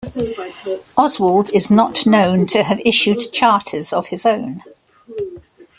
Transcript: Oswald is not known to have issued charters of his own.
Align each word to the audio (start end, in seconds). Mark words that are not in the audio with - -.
Oswald 0.97 1.51
is 1.53 1.69
not 1.69 2.07
known 2.07 2.47
to 2.47 2.63
have 2.63 2.81
issued 2.83 3.19
charters 3.31 3.93
of 3.93 4.07
his 4.07 4.25
own. 4.25 4.63